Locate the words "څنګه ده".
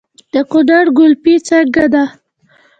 1.47-2.03